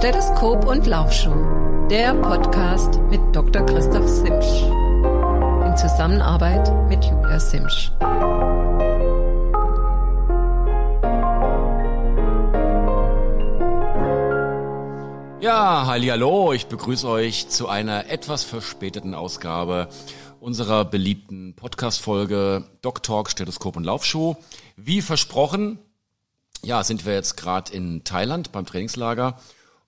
[0.00, 3.66] Stethoskop und Laufschuh, der Podcast mit Dr.
[3.66, 4.62] Christoph Simsch.
[5.66, 7.92] In Zusammenarbeit mit Julia Simsch.
[15.42, 19.90] Ja, hallo, ich begrüße euch zu einer etwas verspäteten Ausgabe
[20.40, 24.36] unserer beliebten Podcast-Folge Doc Talk, Stethoskop und Laufschuh.
[24.76, 25.78] Wie versprochen,
[26.62, 29.36] ja, sind wir jetzt gerade in Thailand beim Trainingslager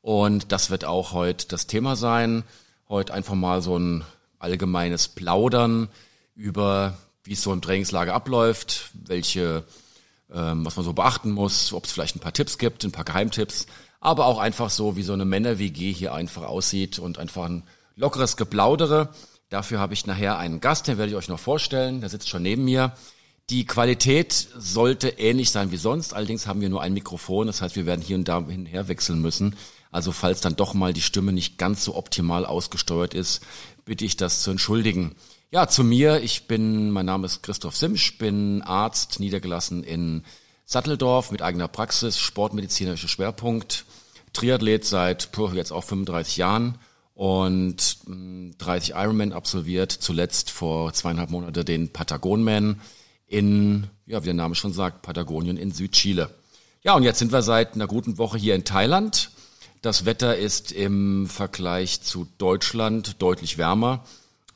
[0.03, 2.43] und das wird auch heute das Thema sein.
[2.89, 4.05] Heute einfach mal so ein
[4.39, 5.89] allgemeines Plaudern
[6.35, 9.65] über, wie es so im Trainingslager abläuft, welche,
[10.33, 13.05] ähm, was man so beachten muss, ob es vielleicht ein paar Tipps gibt, ein paar
[13.05, 13.67] Geheimtipps,
[14.01, 17.63] aber auch einfach so, wie so eine Männer-WG hier einfach aussieht und einfach ein
[17.95, 19.11] lockeres Geplaudere.
[19.49, 22.01] Dafür habe ich nachher einen Gast, den werde ich euch noch vorstellen.
[22.01, 22.93] Der sitzt schon neben mir.
[23.51, 26.15] Die Qualität sollte ähnlich sein wie sonst.
[26.15, 27.47] Allerdings haben wir nur ein Mikrofon.
[27.47, 29.55] Das heißt, wir werden hier und da hinher wechseln müssen.
[29.93, 33.43] Also falls dann doch mal die Stimme nicht ganz so optimal ausgesteuert ist,
[33.85, 35.15] bitte ich das zu entschuldigen.
[35.51, 36.23] Ja, zu mir.
[36.23, 40.25] Ich bin, mein Name ist Christoph Simsch, bin Arzt, niedergelassen in
[40.65, 43.85] Satteldorf mit eigener Praxis, sportmedizinischer Schwerpunkt,
[44.33, 46.79] Triathlet seit puh, jetzt auch 35 Jahren
[47.15, 52.81] und 30 hm, Ironman absolviert, zuletzt vor zweieinhalb Monaten den Patagonman
[53.27, 56.31] in, ja, wie der Name schon sagt, Patagonien in Südchile.
[56.83, 59.31] Ja, und jetzt sind wir seit einer guten Woche hier in Thailand.
[59.83, 64.05] Das Wetter ist im Vergleich zu Deutschland deutlich wärmer.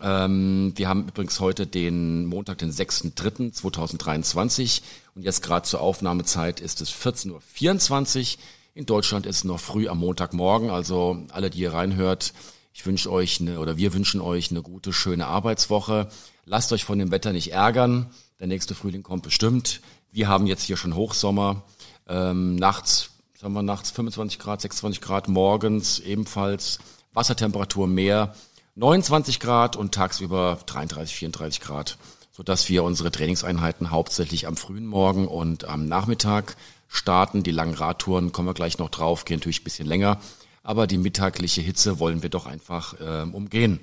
[0.01, 4.83] Ähm, wir haben übrigens heute den Montag, den 6.3.2023
[5.17, 8.43] und jetzt gerade zur Aufnahmezeit ist es 14.24 Uhr.
[8.75, 12.33] In Deutschland ist es noch früh am Montagmorgen, also alle, die ihr reinhört,
[12.73, 16.09] ich wünsche euch eine, oder wir wünschen euch eine gute, schöne Arbeitswoche.
[16.45, 18.11] Lasst euch von dem Wetter nicht ärgern.
[18.39, 19.81] Der nächste Frühling kommt bestimmt.
[20.13, 21.65] Wir haben jetzt hier schon Hochsommer.
[22.07, 26.79] Ähm, nachts, sagen wir nachts 25 Grad, 26 Grad, morgens ebenfalls
[27.13, 28.35] Wassertemperatur mehr
[28.77, 31.99] 29 Grad und tagsüber 33, 34 Grad,
[32.33, 36.57] sodass wir unsere Trainingseinheiten hauptsächlich am frühen Morgen und am Nachmittag
[36.89, 37.43] starten.
[37.43, 40.19] Die langen Radtouren kommen wir gleich noch drauf, gehen natürlich ein bisschen länger.
[40.63, 43.81] Aber die mittagliche Hitze wollen wir doch einfach äh, umgehen.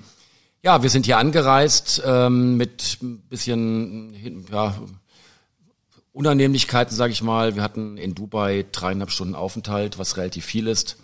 [0.62, 4.74] Ja, wir sind hier angereist ähm, mit ein bisschen ja,
[6.14, 7.56] Unannehmlichkeiten, sage ich mal.
[7.56, 10.96] Wir hatten in Dubai dreieinhalb Stunden Aufenthalt, was relativ viel ist.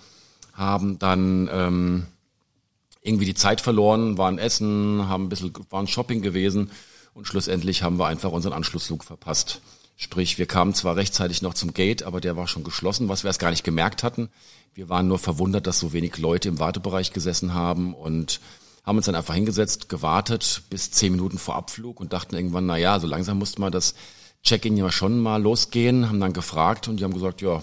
[0.53, 2.06] Haben dann ähm,
[3.03, 6.71] irgendwie die Zeit verloren, waren essen, haben ein bisschen, waren Shopping gewesen
[7.12, 9.60] und schlussendlich haben wir einfach unseren Anschlussflug verpasst.
[9.97, 13.28] Sprich, wir kamen zwar rechtzeitig noch zum Gate, aber der war schon geschlossen, was wir
[13.28, 14.31] erst gar nicht gemerkt hatten.
[14.75, 18.41] Wir waren nur verwundert, dass so wenig Leute im Wartebereich gesessen haben und
[18.84, 22.77] haben uns dann einfach hingesetzt, gewartet bis zehn Minuten vor Abflug und dachten irgendwann, na
[22.77, 23.94] ja, so langsam musste mal das
[24.43, 27.62] Check-in ja schon mal losgehen, haben dann gefragt und die haben gesagt, ja,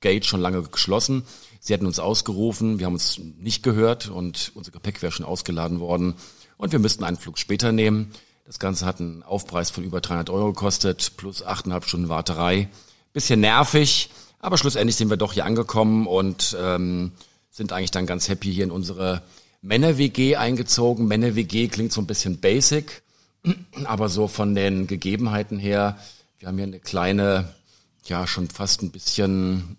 [0.00, 1.24] Gate schon lange geschlossen.
[1.60, 5.80] Sie hätten uns ausgerufen, wir haben uns nicht gehört und unser Gepäck wäre schon ausgeladen
[5.80, 6.14] worden
[6.56, 8.12] und wir müssten einen Flug später nehmen.
[8.46, 12.68] Das Ganze hat einen Aufpreis von über 300 Euro gekostet, plus achteinhalb Stunden Warterei.
[13.12, 17.12] Bisschen nervig, aber schlussendlich sind wir doch hier angekommen und ähm,
[17.50, 19.22] sind eigentlich dann ganz happy hier in unsere
[19.62, 21.06] Männer-WG eingezogen.
[21.06, 23.02] Männer-WG klingt so ein bisschen basic,
[23.84, 25.98] aber so von den Gegebenheiten her,
[26.38, 27.52] wir haben hier eine kleine,
[28.04, 29.76] ja schon fast ein bisschen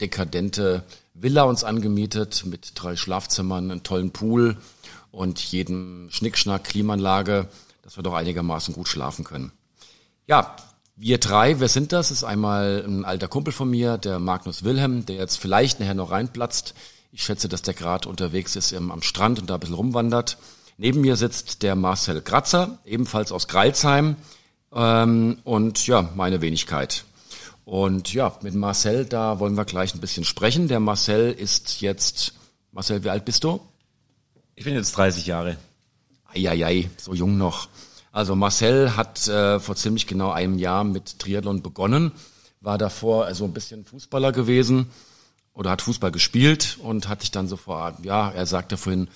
[0.00, 0.84] dekadente
[1.14, 4.56] Villa uns angemietet mit drei Schlafzimmern, einem tollen Pool
[5.10, 7.48] und jedem Schnickschnack, Klimaanlage
[7.86, 9.52] dass wir doch einigermaßen gut schlafen können.
[10.26, 10.56] Ja,
[10.96, 12.08] wir drei, wer sind das?
[12.08, 12.18] das?
[12.18, 16.10] Ist einmal ein alter Kumpel von mir, der Magnus Wilhelm, der jetzt vielleicht nachher noch
[16.10, 16.74] reinplatzt.
[17.12, 20.36] Ich schätze, dass der gerade unterwegs ist am Strand und da ein bisschen rumwandert.
[20.78, 24.16] Neben mir sitzt der Marcel Kratzer, ebenfalls aus Greilsheim.
[24.72, 27.04] Ähm, und ja, meine Wenigkeit.
[27.64, 30.68] Und ja, mit Marcel, da wollen wir gleich ein bisschen sprechen.
[30.68, 32.34] Der Marcel ist jetzt,
[32.72, 33.60] Marcel, wie alt bist du?
[34.54, 35.56] Ich bin jetzt 30 Jahre.
[36.32, 37.68] Eieiei, so jung noch.
[38.12, 42.12] Also Marcel hat äh, vor ziemlich genau einem Jahr mit Triathlon begonnen,
[42.60, 44.90] war davor also ein bisschen Fußballer gewesen
[45.52, 49.08] oder hat Fußball gespielt und hat sich dann so vor, ja, er sagte vorhin,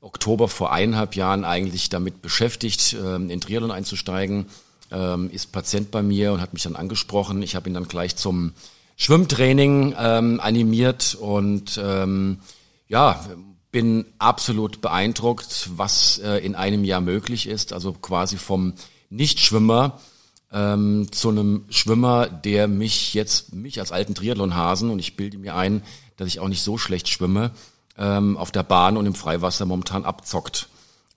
[0.00, 4.46] Oktober vor eineinhalb Jahren eigentlich damit beschäftigt, ähm, in Triathlon einzusteigen,
[4.90, 7.42] ähm, ist Patient bei mir und hat mich dann angesprochen.
[7.42, 8.52] Ich habe ihn dann gleich zum
[8.96, 11.80] Schwimmtraining ähm, animiert und
[12.90, 13.26] ja,
[13.70, 17.74] bin absolut beeindruckt, was äh, in einem Jahr möglich ist.
[17.74, 18.74] Also quasi vom
[19.10, 20.00] Nichtschwimmer
[20.50, 25.82] zu einem Schwimmer, der mich jetzt, mich als alten Triathlonhasen, und ich bilde mir ein,
[26.16, 27.50] dass ich auch nicht so schlecht schwimme,
[27.98, 30.68] ähm, auf der Bahn und im Freiwasser momentan abzockt.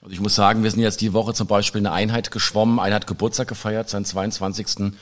[0.00, 2.94] Also ich muss sagen, wir sind jetzt die Woche zum Beispiel eine Einheit geschwommen, eine
[2.94, 4.94] hat Geburtstag gefeiert, seinen 22.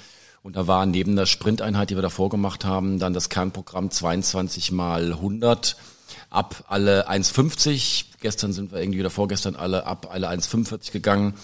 [0.43, 4.73] Und da war neben der Sprinteinheit, die wir davor gemacht haben, dann das Kernprogramm 22
[4.73, 5.77] mal 100
[6.31, 8.07] ab alle 1,50.
[8.21, 11.35] Gestern sind wir irgendwie wieder vorgestern alle ab alle 1,45 gegangen.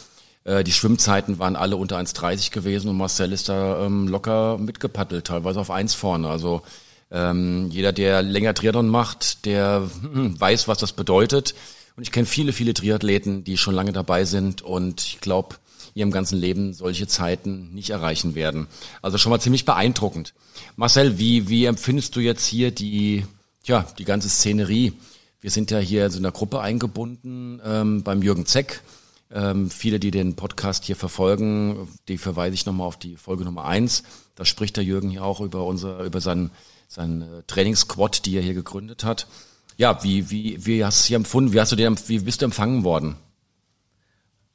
[0.49, 5.27] Äh, die Schwimmzeiten waren alle unter 1,30 gewesen und Marcel ist da ähm, locker mitgepaddelt,
[5.27, 6.29] teilweise auf 1 vorne.
[6.29, 6.62] Also
[7.11, 11.55] ähm, jeder, der länger Triathlon macht, der weiß, was das bedeutet.
[11.97, 15.56] Und ich kenne viele, viele Triathleten, die schon lange dabei sind und ich glaube,
[15.95, 18.69] ihrem ganzen Leben solche Zeiten nicht erreichen werden.
[19.03, 20.33] Also schon mal ziemlich beeindruckend.
[20.77, 23.27] Marcel, wie, wie empfindest du jetzt hier die,
[23.65, 24.95] ja, die ganze Szenerie?
[25.41, 28.81] Wir sind ja hier in so einer Gruppe eingebunden ähm, beim Jürgen Zeck
[29.31, 33.65] ähm, viele, die den Podcast hier verfolgen, die verweise ich nochmal auf die Folge Nummer
[33.65, 34.03] eins.
[34.35, 36.51] Da spricht der Jürgen hier auch über unser, über seinen,
[36.89, 39.27] seinen äh, Trainingsquad, die er hier gegründet hat.
[39.77, 41.53] Ja, wie, wie, wie hast du sie empfunden?
[41.53, 43.17] Wie hast du den, wie bist du empfangen worden?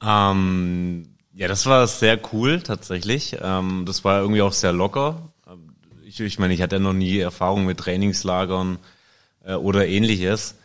[0.02, 3.36] Ähm, ja, das war sehr cool tatsächlich.
[3.40, 5.32] Ähm, das war irgendwie auch sehr locker.
[6.04, 8.78] Ich, ich meine, ich hatte noch nie Erfahrung mit Trainingslagern
[9.44, 10.56] äh, oder ähnliches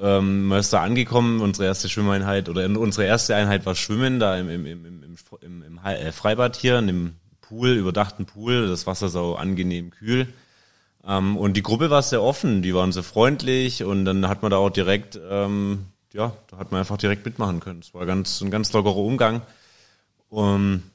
[0.00, 4.48] ähm, man ist angekommen, unsere erste Schwimmeinheit oder unsere erste Einheit war Schwimmen da im,
[4.48, 9.08] im, im, im, im, im äh, Freibad hier, in dem Pool, überdachten Pool, das Wasser
[9.08, 10.28] so angenehm kühl.
[11.04, 14.50] Ähm, und die Gruppe war sehr offen, die waren sehr freundlich und dann hat man
[14.50, 17.80] da auch direkt, ähm, ja, da hat man einfach direkt mitmachen können.
[17.80, 19.42] Es war ganz, ein ganz lockerer Umgang.
[20.28, 20.89] Und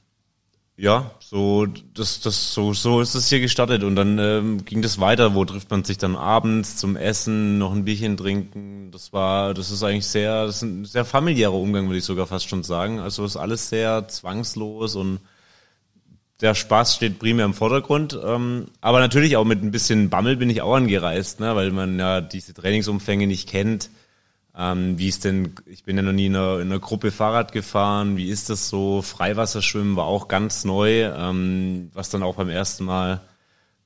[0.78, 5.00] ja, so das, das so so ist es hier gestartet und dann ähm, ging das
[5.00, 5.34] weiter.
[5.34, 8.90] Wo trifft man sich dann abends zum Essen, noch ein Bierchen trinken?
[8.92, 12.26] Das war, das ist eigentlich sehr, das ist ein sehr familiärer Umgang, würde ich sogar
[12.26, 13.00] fast schon sagen.
[13.00, 15.20] Also ist alles sehr zwangslos und
[16.42, 18.18] der Spaß steht primär im Vordergrund.
[18.22, 21.98] Ähm, aber natürlich auch mit ein bisschen Bammel bin ich auch angereist, ne, weil man
[21.98, 23.88] ja diese Trainingsumfänge nicht kennt.
[24.58, 27.52] Ähm, wie ist denn, ich bin ja noch nie in einer, in einer, Gruppe Fahrrad
[27.52, 29.02] gefahren, wie ist das so?
[29.02, 33.20] Freiwasserschwimmen war auch ganz neu, ähm, was dann auch beim ersten Mal,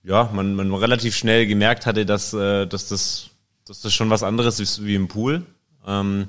[0.05, 3.31] ja, man, man relativ schnell gemerkt hatte, dass, äh, dass, das,
[3.67, 5.45] dass das schon was anderes ist wie im Pool.
[5.85, 6.29] Ähm,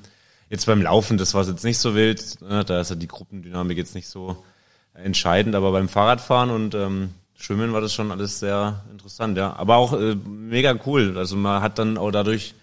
[0.50, 2.65] jetzt beim Laufen, das war jetzt nicht so wild, ne?
[2.65, 4.43] da ist ja die Gruppendynamik jetzt nicht so
[4.95, 9.55] entscheidend, aber beim Fahrradfahren und ähm, Schwimmen war das schon alles sehr interessant, ja.
[9.55, 11.17] Aber auch äh, mega cool.
[11.17, 12.53] Also man hat dann auch dadurch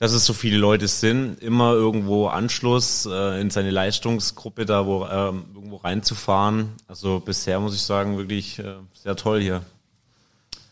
[0.00, 5.04] dass es so viele Leute sind, immer irgendwo Anschluss äh, in seine Leistungsgruppe da wo
[5.04, 6.70] äh, irgendwo reinzufahren.
[6.88, 9.62] Also bisher muss ich sagen, wirklich äh, sehr toll hier.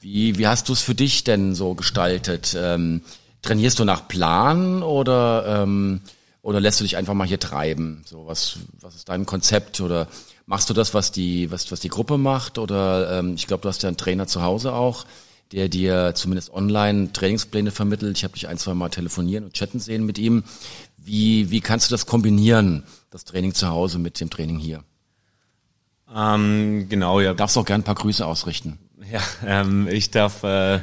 [0.00, 2.56] Wie, wie hast du es für dich denn so gestaltet?
[2.58, 3.02] Ähm,
[3.42, 6.00] trainierst du nach Plan oder, ähm,
[6.40, 8.04] oder lässt du dich einfach mal hier treiben?
[8.06, 9.82] So, was, was ist dein Konzept?
[9.82, 10.08] Oder
[10.46, 12.56] machst du das, was die, was, was die Gruppe macht?
[12.56, 15.04] Oder ähm, ich glaube, du hast ja einen Trainer zu Hause auch
[15.52, 18.16] der dir zumindest online Trainingspläne vermittelt.
[18.16, 20.44] Ich habe dich ein, zwei Mal telefonieren und chatten sehen mit ihm.
[20.96, 24.84] Wie, wie kannst du das kombinieren, das Training zu Hause mit dem Training hier?
[26.14, 27.34] Ähm, genau, ja.
[27.34, 28.78] Darfst auch gern ein paar Grüße ausrichten.
[29.10, 30.80] Ja, ähm, ich darf, äh,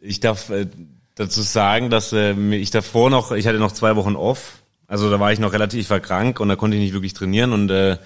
[0.00, 0.66] ich darf äh,
[1.14, 4.62] dazu sagen, dass äh, ich davor noch, ich hatte noch zwei Wochen off.
[4.86, 7.12] Also da war ich noch relativ, ich war krank und da konnte ich nicht wirklich
[7.12, 7.98] trainieren und äh,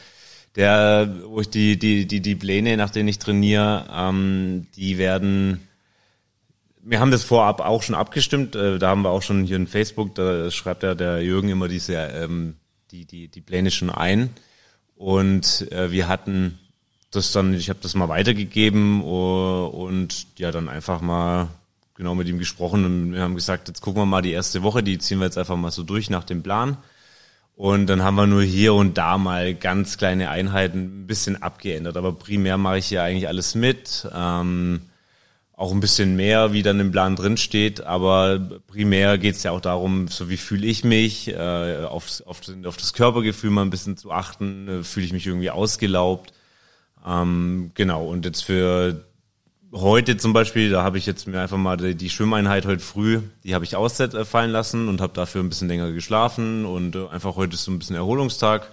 [0.56, 5.66] der, wo ich die, die, die, die Pläne, nach denen ich trainiere, ähm, die werden,
[6.82, 9.66] wir haben das vorab auch schon abgestimmt, äh, da haben wir auch schon hier in
[9.66, 12.56] Facebook, da schreibt ja der Jürgen immer diese, ähm,
[12.90, 14.30] die, die, die Pläne schon ein.
[14.94, 16.58] Und äh, wir hatten
[17.10, 21.48] das dann, ich habe das mal weitergegeben uh, und ja, dann einfach mal
[21.94, 24.82] genau mit ihm gesprochen und wir haben gesagt, jetzt gucken wir mal die erste Woche,
[24.82, 26.78] die ziehen wir jetzt einfach mal so durch nach dem Plan.
[27.54, 31.96] Und dann haben wir nur hier und da mal ganz kleine Einheiten ein bisschen abgeändert.
[31.96, 34.08] Aber primär mache ich hier eigentlich alles mit.
[34.14, 34.82] Ähm,
[35.54, 37.82] auch ein bisschen mehr, wie dann im Plan drin steht.
[37.82, 42.40] Aber primär geht es ja auch darum, so wie fühle ich mich, äh, aufs, auf,
[42.64, 44.68] auf das Körpergefühl mal ein bisschen zu achten.
[44.68, 46.32] Äh, fühle ich mich irgendwie ausgelaubt?
[47.06, 49.04] Ähm, genau, und jetzt für
[49.72, 53.20] heute zum Beispiel, da habe ich jetzt mir einfach mal die, die Schwimmeinheit heute früh,
[53.42, 57.36] die habe ich ausfallen lassen und habe dafür ein bisschen länger geschlafen und äh, einfach
[57.36, 58.70] heute ist so ein bisschen Erholungstag.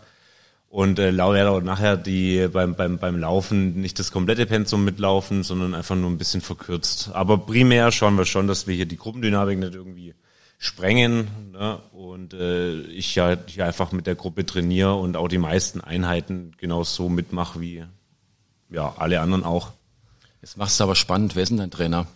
[0.72, 5.42] Und äh, werde auch nachher die beim, beim, beim Laufen nicht das komplette Pensum mitlaufen,
[5.42, 7.10] sondern einfach nur ein bisschen verkürzt.
[7.14, 10.14] Aber primär schauen wir schon, dass wir hier die Gruppendynamik nicht irgendwie
[10.60, 11.80] sprengen ne?
[11.92, 16.52] und äh, ich ja hier einfach mit der Gruppe trainiere und auch die meisten Einheiten
[16.58, 17.84] genau so mitmache wie
[18.70, 19.72] ja alle anderen auch.
[20.42, 21.36] Jetzt machst du aber spannend.
[21.36, 22.08] Wer ist denn dein Trainer?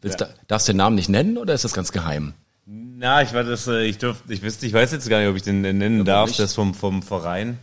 [0.00, 0.28] Willst, ja.
[0.48, 2.34] Darfst du den Namen nicht nennen oder ist das ganz geheim?
[2.66, 5.36] Na, ich war das, äh, ich dürfte, ich wüsste, ich weiß jetzt gar nicht, ob
[5.36, 6.40] ich den nennen ja, darf, nicht.
[6.40, 7.58] das vom, vom Verein.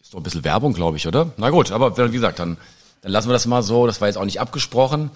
[0.00, 1.32] Ist doch ein bisschen Werbung, glaube ich, oder?
[1.36, 2.56] Na gut, aber wie gesagt, dann,
[3.02, 3.86] dann lassen wir das mal so.
[3.86, 5.10] Das war jetzt auch nicht abgesprochen.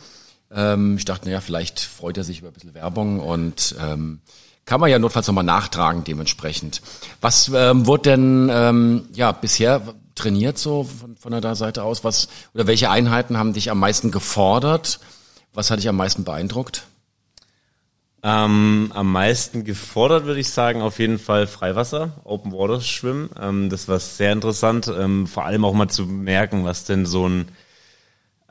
[0.51, 4.21] Ähm, ich dachte, naja, vielleicht freut er sich über ein bisschen Werbung und ähm,
[4.65, 6.83] kann man ja notfalls nochmal nachtragen dementsprechend.
[7.21, 9.83] Was ähm, wurde denn ähm, ja bisher
[10.15, 12.05] trainiert so von, von der Seite aus?
[12.05, 15.01] Was oder welche Einheiten haben dich am meisten gefordert?
[15.55, 16.87] Was hat dich am meisten beeindruckt?
[18.25, 23.31] Ähm, am meisten gefordert würde ich sagen auf jeden Fall Freiwasser, Open Water Schwimmen.
[23.41, 27.29] Ähm, das war sehr interessant, ähm, vor allem auch mal zu merken, was denn so
[27.29, 27.49] ein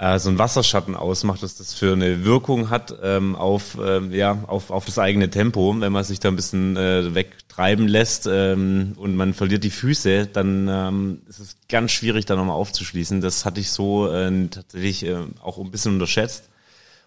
[0.01, 4.43] äh, so ein Wasserschatten ausmacht, dass das für eine Wirkung hat ähm, auf, ähm, ja,
[4.47, 5.75] auf, auf das eigene Tempo.
[5.79, 10.25] Wenn man sich da ein bisschen äh, wegtreiben lässt ähm, und man verliert die Füße,
[10.25, 13.21] dann ähm, ist es ganz schwierig, da nochmal aufzuschließen.
[13.21, 16.49] Das hatte ich so äh, tatsächlich äh, auch ein bisschen unterschätzt.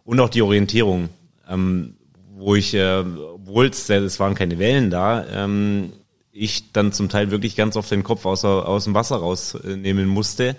[0.04, 1.08] Und auch die Orientierung,
[1.50, 1.96] ähm,
[2.36, 5.94] wo ich, äh, obwohl es, waren keine Wellen da, ähm,
[6.30, 10.54] ich dann zum Teil wirklich ganz oft den Kopf aus, aus dem Wasser rausnehmen musste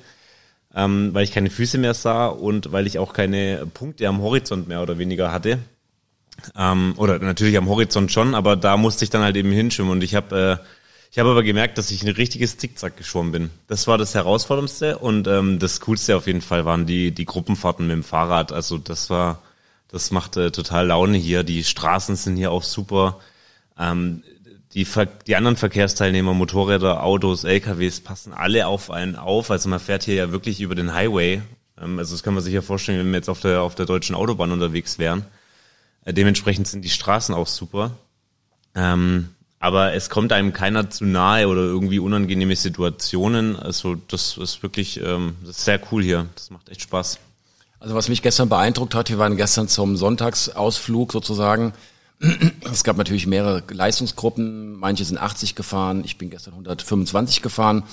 [0.75, 4.67] ähm, weil ich keine Füße mehr sah und weil ich auch keine Punkte am Horizont
[4.67, 5.59] mehr oder weniger hatte.
[6.57, 10.03] Ähm, oder natürlich am Horizont schon, aber da musste ich dann halt eben hinschwimmen und
[10.03, 10.65] ich habe äh,
[11.11, 13.49] ich habe aber gemerkt, dass ich ein richtiges Zickzack geschwommen bin.
[13.67, 17.87] Das war das Herausforderndste und ähm, das Coolste auf jeden Fall waren die die Gruppenfahrten
[17.87, 18.51] mit dem Fahrrad.
[18.51, 19.41] Also das war
[19.87, 21.43] das macht äh, total Laune hier.
[21.43, 23.19] Die Straßen sind hier auch super.
[23.79, 24.23] Ähm,
[24.75, 24.85] die,
[25.25, 29.49] die anderen Verkehrsteilnehmer, Motorräder, Autos, LKWs, passen alle auf einen auf.
[29.49, 31.41] Also man fährt hier ja wirklich über den Highway.
[31.81, 33.85] Ähm, also das kann man sich ja vorstellen, wenn wir jetzt auf der, auf der
[33.85, 35.25] deutschen Autobahn unterwegs wären.
[36.03, 37.91] Äh, dementsprechend sind die Straßen auch super.
[38.75, 39.29] Ähm,
[39.59, 43.55] aber es kommt einem keiner zu nahe oder irgendwie unangenehme Situationen.
[43.55, 46.27] Also das ist wirklich ähm, das ist sehr cool hier.
[46.35, 47.19] Das macht echt Spaß.
[47.79, 51.73] Also was mich gestern beeindruckt hat, wir waren gestern zum Sonntagsausflug sozusagen
[52.71, 54.77] es gab natürlich mehrere Leistungsgruppen.
[54.77, 56.03] Manche sind 80 gefahren.
[56.05, 57.83] Ich bin gestern 125 gefahren.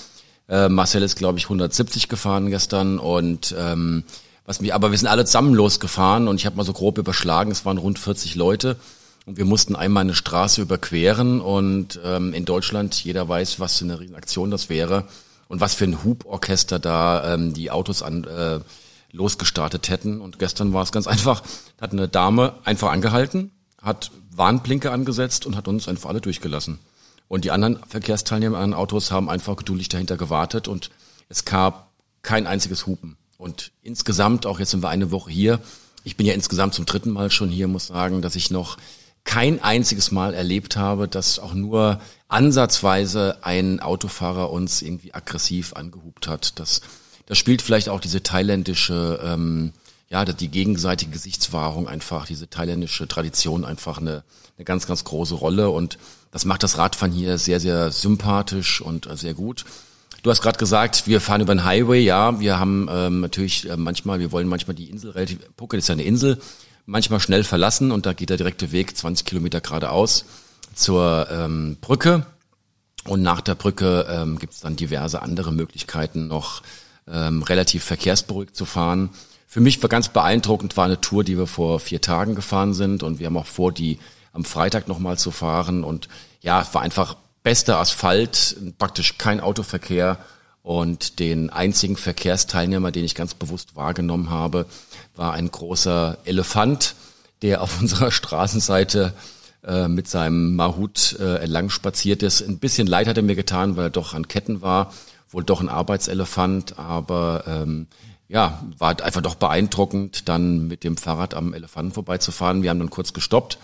[0.49, 2.99] Äh, Marcel ist, glaube ich, 170 gefahren gestern.
[2.99, 4.05] Und ähm,
[4.45, 7.51] was mich, aber wir sind alle zusammen losgefahren und ich habe mal so grob überschlagen.
[7.51, 8.77] Es waren rund 40 Leute.
[9.25, 13.85] Und wir mussten einmal eine Straße überqueren und ähm, in Deutschland, jeder weiß, was für
[13.85, 15.05] eine Riesenaktion das wäre
[15.47, 18.59] und was für ein Huborchester da ähm, die Autos an, äh,
[19.13, 20.21] losgestartet hätten.
[20.21, 21.43] Und gestern war es ganz einfach,
[21.81, 23.53] hat eine Dame einfach angehalten,
[23.83, 26.79] hat Warnblinke angesetzt und hat uns einfach alle durchgelassen.
[27.29, 30.91] Und die anderen Verkehrsteilnehmer an Autos haben einfach geduldig dahinter gewartet und
[31.29, 33.17] es gab kein einziges Hupen.
[33.39, 35.61] Und insgesamt, auch jetzt sind wir eine Woche hier,
[36.05, 38.77] ich bin ja insgesamt zum dritten Mal schon hier, muss sagen, dass ich noch
[39.25, 46.27] kein einziges Mal erlebt habe, dass auch nur ansatzweise ein Autofahrer uns irgendwie aggressiv angehupt
[46.27, 46.59] hat.
[46.59, 46.81] Das,
[47.27, 49.73] das spielt vielleicht auch diese thailändische ähm,
[50.13, 54.25] ja, die gegenseitige Gesichtswahrung einfach, diese thailändische Tradition einfach eine,
[54.59, 55.97] eine ganz, ganz große Rolle und
[56.31, 59.65] das macht das Radfahren hier sehr, sehr sympathisch und äh, sehr gut.
[60.23, 63.79] Du hast gerade gesagt, wir fahren über den Highway, ja, wir haben ähm, natürlich äh,
[63.79, 66.39] manchmal, wir wollen manchmal die Insel relativ, Phuket ist ja eine Insel,
[66.85, 70.27] manchmal schnell verlassen und da geht der direkte Weg 20 Kilometer geradeaus
[70.75, 72.27] zur ähm, Brücke
[73.05, 76.61] und nach der Brücke ähm, gibt es dann diverse andere Möglichkeiten noch
[77.11, 79.09] ähm, relativ verkehrsberuhigt zu fahren.
[79.53, 83.03] Für mich war ganz beeindruckend, war eine Tour, die wir vor vier Tagen gefahren sind
[83.03, 83.99] und wir haben auch vor, die
[84.33, 86.09] am Freitag nochmal zu fahren und
[86.41, 90.17] ja, es war einfach bester Asphalt, praktisch kein Autoverkehr.
[90.63, 94.65] Und den einzigen Verkehrsteilnehmer, den ich ganz bewusst wahrgenommen habe,
[95.17, 96.95] war ein großer Elefant,
[97.43, 99.13] der auf unserer Straßenseite
[99.67, 102.41] äh, mit seinem Mahut äh, entlang spaziert ist.
[102.41, 104.95] Ein bisschen leid hat er mir getan, weil er doch an Ketten war,
[105.31, 107.87] wohl doch ein Arbeitselefant, aber ähm,
[108.29, 112.63] ja, war einfach doch beeindruckend, dann mit dem Fahrrad am Elefanten vorbeizufahren.
[112.63, 113.59] Wir haben dann kurz gestoppt,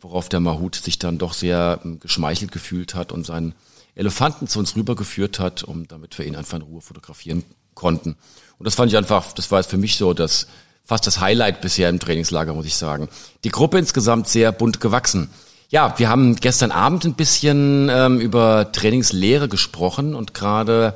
[0.00, 3.54] worauf der Mahut sich dann doch sehr ähm, geschmeichelt gefühlt hat und seinen
[3.94, 7.44] Elefanten zu uns rübergeführt hat, um damit wir ihn einfach in Ruhe fotografieren
[7.74, 8.16] konnten.
[8.58, 10.46] Und das fand ich einfach, das war für mich so das
[10.84, 13.08] fast das Highlight bisher im Trainingslager, muss ich sagen.
[13.42, 15.30] Die Gruppe insgesamt sehr bunt gewachsen.
[15.70, 20.94] Ja, wir haben gestern Abend ein bisschen ähm, über Trainingslehre gesprochen und gerade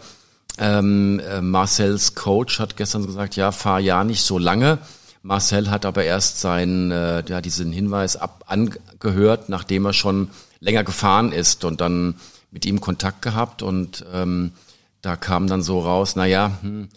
[0.59, 4.79] ähm, äh, Marcells Coach hat gestern gesagt, ja, fahr ja nicht so lange.
[5.23, 10.85] Marcel hat aber erst seinen, äh, ja, diesen Hinweis ab angehört, nachdem er schon länger
[10.85, 12.17] gefahren ist und dann
[12.51, 14.53] mit ihm Kontakt gehabt und ähm,
[15.03, 16.89] da kam dann so raus, na ja, hm,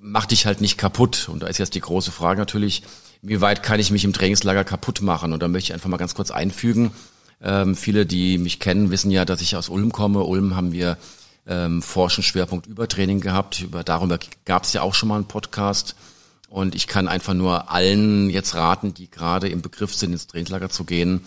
[0.00, 1.28] mach dich halt nicht kaputt.
[1.30, 2.82] Und da ist jetzt die große Frage natürlich,
[3.22, 5.32] wie weit kann ich mich im Trainingslager kaputt machen?
[5.32, 6.90] Und da möchte ich einfach mal ganz kurz einfügen.
[7.40, 10.24] Ähm, viele, die mich kennen, wissen ja, dass ich aus Ulm komme.
[10.24, 10.98] Ulm haben wir
[11.46, 13.60] ähm, Forschungsschwerpunkt Übertraining gehabt.
[13.60, 15.96] Über, darüber gab es ja auch schon mal einen Podcast.
[16.48, 20.68] Und ich kann einfach nur allen jetzt raten, die gerade im Begriff sind, ins Trainingslager
[20.68, 21.26] zu gehen.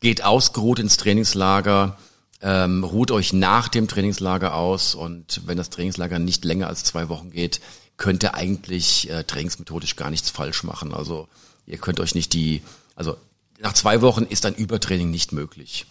[0.00, 1.96] Geht ausgeruht ins Trainingslager,
[2.40, 7.08] ähm, ruht euch nach dem Trainingslager aus und wenn das Trainingslager nicht länger als zwei
[7.08, 7.60] Wochen geht,
[7.96, 10.92] könnt ihr eigentlich äh, trainingsmethodisch gar nichts falsch machen.
[10.92, 11.28] Also
[11.66, 12.62] ihr könnt euch nicht die,
[12.96, 13.16] also
[13.60, 15.86] nach zwei Wochen ist ein Übertraining nicht möglich.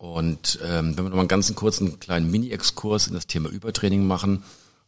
[0.00, 4.06] Und ähm, wenn wir noch mal einen ganzen kurzen kleinen Mini-Exkurs in das Thema Übertraining
[4.06, 4.42] machen,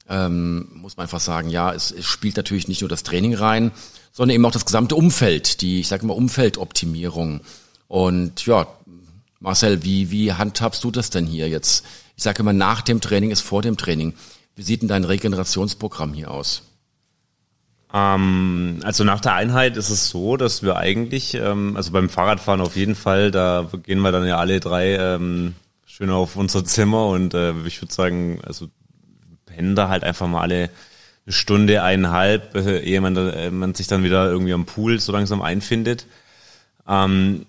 [0.08, 3.72] ähm, muss man einfach sagen, ja, es, es spielt natürlich nicht nur das Training rein,
[4.10, 7.42] sondern eben auch das gesamte Umfeld, die, ich sage mal, Umfeldoptimierung.
[7.88, 8.66] Und ja,
[9.38, 11.84] Marcel, wie, wie handhabst du das denn hier jetzt?
[12.16, 14.14] Ich sage immer, nach dem Training ist vor dem Training.
[14.56, 16.62] Wie sieht denn dein Regenerationsprogramm hier aus?
[17.92, 22.60] Ähm, also nach der Einheit ist es so, dass wir eigentlich, ähm, also beim Fahrradfahren
[22.60, 27.06] auf jeden Fall, da gehen wir dann ja alle drei ähm, schön auf unser Zimmer
[27.08, 28.68] und äh, ich würde sagen, also
[29.44, 30.70] pennen halt einfach mal alle
[31.26, 35.12] eine Stunde, eineinhalb, äh, ehe man, äh, man sich dann wieder irgendwie am Pool so
[35.12, 36.06] langsam einfindet.
[36.88, 37.46] Ähm,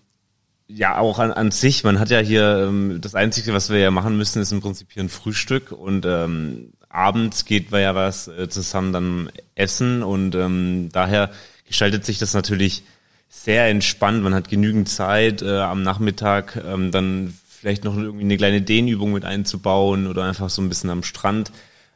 [0.75, 3.91] ja, auch an, an sich, man hat ja hier, ähm, das Einzige, was wir ja
[3.91, 8.27] machen müssen, ist im Prinzip hier ein Frühstück und ähm, abends geht wir ja was
[8.27, 11.31] äh, zusammen dann essen und ähm, daher
[11.67, 12.83] gestaltet sich das natürlich
[13.29, 14.23] sehr entspannt.
[14.23, 19.13] Man hat genügend Zeit äh, am Nachmittag ähm, dann vielleicht noch irgendwie eine kleine Dehnübung
[19.13, 21.51] mit einzubauen oder einfach so ein bisschen am Strand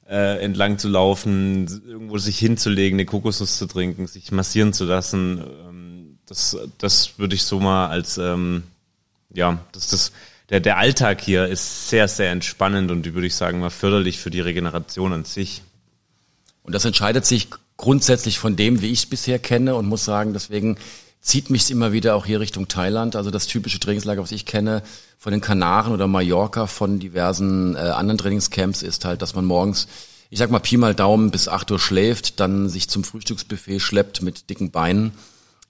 [0.09, 5.43] äh, entlang zu laufen, irgendwo sich hinzulegen, eine Kokosnuss zu trinken, sich massieren zu lassen.
[5.67, 5.76] Ähm,
[6.27, 8.63] das, das würde ich so mal als ähm,
[9.33, 10.11] ja, das das
[10.49, 14.29] der, der Alltag hier ist sehr, sehr entspannend und würde ich sagen mal förderlich für
[14.29, 15.61] die Regeneration an sich.
[16.63, 20.33] Und das entscheidet sich grundsätzlich von dem, wie ich es bisher kenne und muss sagen,
[20.33, 20.77] deswegen
[21.19, 23.17] zieht mich immer wieder auch hier Richtung Thailand.
[23.17, 24.83] Also das typische Trainingslager, was ich kenne
[25.17, 29.87] von den Kanaren oder Mallorca, von diversen äh, anderen Trainingscamps, ist halt, dass man morgens,
[30.29, 34.21] ich sag mal Pi mal Daumen, bis acht Uhr schläft, dann sich zum Frühstücksbuffet schleppt
[34.21, 35.11] mit dicken Beinen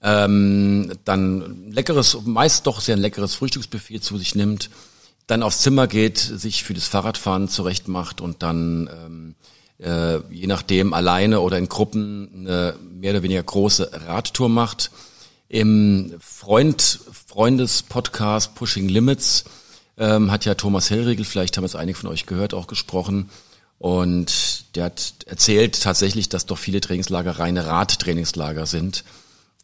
[0.02, 4.70] ähm, dann leckeres, meist doch sehr leckeres Frühstücksbuffet zu sich nimmt,
[5.26, 9.34] dann aufs Zimmer geht, sich für das Fahrradfahren zurecht macht und dann ähm,
[9.78, 14.90] äh, je nachdem alleine oder in Gruppen eine mehr oder weniger große Radtour macht.
[15.48, 19.44] Im Freund, Freundes-Podcast Pushing Limits
[19.96, 23.30] ähm, hat ja Thomas Hellriegel, vielleicht haben es einige von euch gehört, auch gesprochen.
[23.78, 29.04] Und der hat erzählt tatsächlich, dass doch viele Trainingslager reine Radtrainingslager sind.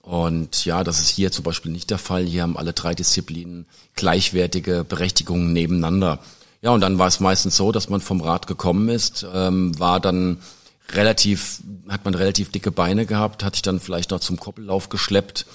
[0.05, 2.25] Und ja, das ist hier zum Beispiel nicht der Fall.
[2.25, 3.65] Hier haben alle drei Disziplinen
[3.97, 6.19] gleichwertige Berechtigungen nebeneinander.
[6.61, 10.01] Ja, und dann war es meistens so, dass man vom Rad gekommen ist, ähm, war
[10.01, 10.39] dann
[10.93, 15.47] relativ, hat man relativ dicke Beine gehabt, hat sich dann vielleicht noch zum Koppellauf geschleppt.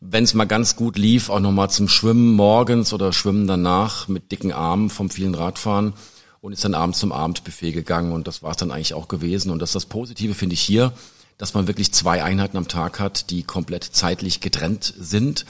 [0.00, 4.32] Wenn es mal ganz gut lief, auch nochmal zum Schwimmen morgens oder Schwimmen danach mit
[4.32, 5.92] dicken Armen vom vielen Radfahren
[6.40, 9.52] und ist dann abends zum Abendbuffet gegangen und das war es dann eigentlich auch gewesen.
[9.52, 10.92] Und das ist das Positive, finde ich hier
[11.38, 15.44] dass man wirklich zwei Einheiten am Tag hat, die komplett zeitlich getrennt sind.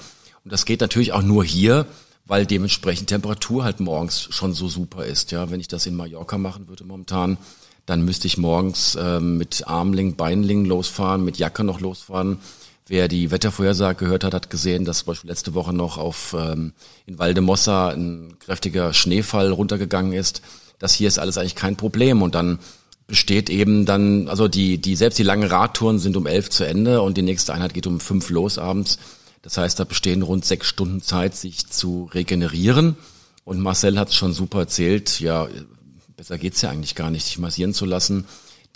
[0.45, 1.87] Und das geht natürlich auch nur hier,
[2.25, 5.33] weil dementsprechend Temperatur halt morgens schon so super ist.
[5.33, 7.39] Ja, wenn ich das in Mallorca machen würde momentan,
[7.87, 12.39] dann müsste ich morgens ähm, mit Armling, Beinling losfahren, mit Jacke noch losfahren.
[12.87, 16.73] Wer die Wettervorhersage gehört hat, hat gesehen, dass zum Beispiel letzte Woche noch auf ähm,
[17.07, 20.43] in Valdemossa ein kräftiger Schneefall runtergegangen ist.
[20.79, 22.23] Das hier ist alles eigentlich kein Problem.
[22.23, 22.59] Und dann
[23.07, 27.03] besteht eben dann, also die, die, selbst die langen Radtouren sind um elf zu Ende
[27.03, 28.99] und die nächste Einheit geht um fünf los abends.
[29.43, 32.97] Das heißt, da bestehen rund sechs Stunden Zeit, sich zu regenerieren.
[33.45, 35.19] Und Marcel hat es schon super erzählt.
[35.19, 35.49] Ja,
[36.17, 38.27] besser geht's ja eigentlich gar nicht, sich massieren zu lassen.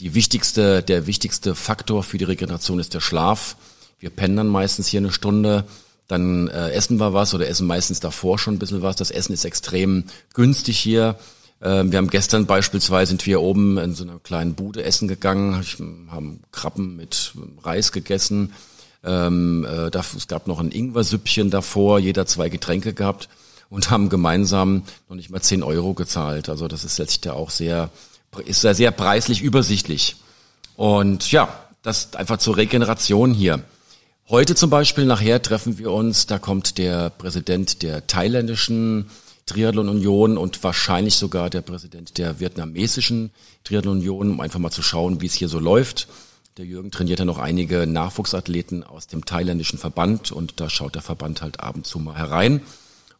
[0.01, 3.57] Die wichtigste, der wichtigste Faktor für die Regeneration ist der Schlaf.
[3.99, 5.65] Wir pennen dann meistens hier eine Stunde,
[6.09, 8.97] dann äh, essen wir was oder essen meistens davor schon ein bisschen was.
[8.97, 11.17] Das Essen ist extrem günstig hier.
[11.63, 15.63] Ähm, wir haben gestern beispielsweise sind wir oben in so einer kleinen Bude essen gegangen,
[16.11, 18.53] haben Krabben mit Reis gegessen.
[19.05, 23.29] Ähm, äh, es gab noch ein Ingwer-Süppchen davor, jeder zwei Getränke gehabt
[23.71, 26.49] und haben gemeinsam noch nicht mal zehn Euro gezahlt.
[26.49, 27.91] Also das ist letztlich da auch sehr,
[28.45, 30.17] ist sehr, sehr preislich übersichtlich.
[30.77, 31.49] Und ja,
[31.83, 33.63] das einfach zur Regeneration hier.
[34.29, 39.09] Heute zum Beispiel, nachher treffen wir uns, da kommt der Präsident der thailändischen
[39.47, 43.31] Triathlon Union und wahrscheinlich sogar der Präsident der vietnamesischen
[43.63, 46.09] Triathlon Union, um einfach mal zu schauen, wie es hier so läuft.
[46.57, 51.03] Der Jürgen trainiert ja noch einige Nachwuchsathleten aus dem thailändischen Verband und da schaut der
[51.03, 52.61] Verband halt ab und zu mal herein.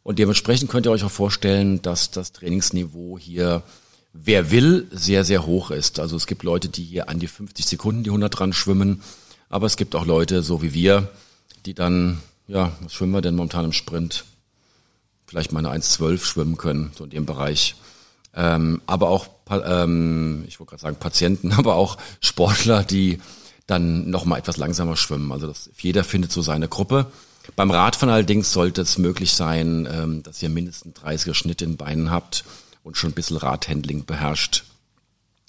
[0.03, 3.63] Und dementsprechend könnt ihr euch auch vorstellen, dass das Trainingsniveau hier,
[4.11, 5.99] wer will, sehr, sehr hoch ist.
[5.99, 9.01] Also es gibt Leute, die hier an die 50 Sekunden die 100 dran schwimmen,
[9.49, 11.09] aber es gibt auch Leute, so wie wir,
[11.65, 14.25] die dann, ja, was schwimmen wir denn momentan im Sprint?
[15.27, 17.75] Vielleicht mal eine 1,12 schwimmen können, so in dem Bereich.
[18.33, 23.19] Ähm, aber auch, ähm, ich wollte gerade sagen Patienten, aber auch Sportler, die
[23.65, 25.31] dann noch mal etwas langsamer schwimmen.
[25.31, 27.07] Also das, jeder findet so seine Gruppe.
[27.55, 32.09] Beim Radfahren allerdings sollte es möglich sein, ähm, dass ihr mindestens 30er Schnitt in Beinen
[32.11, 32.45] habt
[32.83, 34.63] und schon ein bisschen Radhandling beherrscht.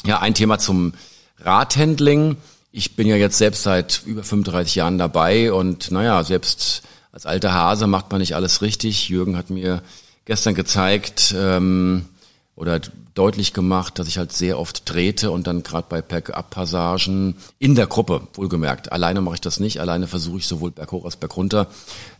[0.04, 0.94] Ja, ein Thema zum
[1.38, 2.36] Radhandling.
[2.72, 7.52] Ich bin ja jetzt selbst seit über 35 Jahren dabei und naja, selbst als alter
[7.52, 9.08] Hase macht man nicht alles richtig.
[9.08, 9.82] Jürgen hat mir
[10.24, 12.04] gestern gezeigt, ähm,
[12.58, 12.80] oder
[13.14, 17.86] deutlich gemacht, dass ich halt sehr oft trete und dann gerade bei Bergab-Passagen in der
[17.86, 18.90] Gruppe, wohlgemerkt.
[18.90, 19.80] Alleine mache ich das nicht.
[19.80, 21.68] Alleine versuche ich sowohl berghoch als bergunter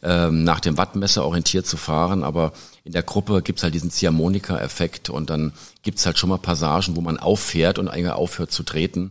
[0.00, 2.22] ähm, nach dem Wattmesser orientiert zu fahren.
[2.22, 2.52] Aber
[2.84, 7.00] in der Gruppe gibt's halt diesen Ziehharmonika-Effekt und dann gibt's halt schon mal Passagen, wo
[7.00, 9.10] man auffährt und eigentlich aufhört zu treten.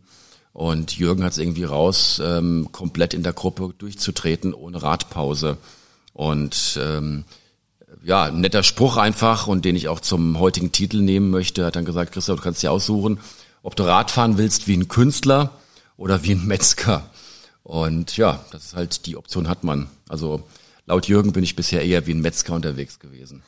[0.57, 5.57] Und Jürgen hat es irgendwie raus, ähm, komplett in der Gruppe durchzutreten ohne Radpause.
[6.13, 7.25] Und ähm,
[8.03, 11.63] ja, netter Spruch einfach und den ich auch zum heutigen Titel nehmen möchte.
[11.63, 13.19] Hat dann gesagt, Christoph, du kannst dir aussuchen,
[13.61, 15.51] ob du Radfahren willst wie ein Künstler
[15.95, 17.07] oder wie ein Metzger.
[17.61, 19.87] Und ja, das ist halt, die Option hat man.
[20.09, 20.41] Also
[20.87, 23.43] laut Jürgen bin ich bisher eher wie ein Metzger unterwegs gewesen.